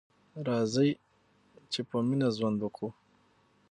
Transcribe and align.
راځئ 0.47 0.89
چې 1.71 1.81
په 1.89 1.97
مینه 2.07 2.27
ژوند 2.37 2.57
وکړو. 2.61 2.89